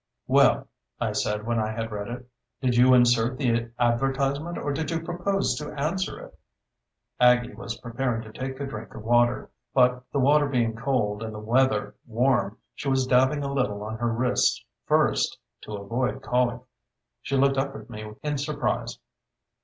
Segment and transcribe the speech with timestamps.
[0.25, 0.67] "Well,"
[0.99, 2.27] I said when I had read it,
[2.59, 6.39] "did you insert the advertisement or do you propose to answer it?"
[7.19, 11.35] Aggie was preparing to take a drink of water, but, the water being cold and
[11.35, 16.61] the weather warm, she was dabbing a little on her wrists first to avoid colic.
[17.21, 18.97] She looked up at me in surprise.